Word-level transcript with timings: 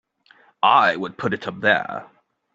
I 0.63 0.95
would 0.95 1.19
put 1.19 1.31
it 1.35 1.47
up 1.47 1.61
there! 1.61 2.09